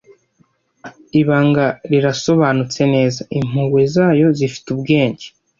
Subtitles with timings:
[1.21, 3.21] Ibanga rirasobanutse neza.
[3.39, 5.25] Impuhwe zayo zifite ubwenge,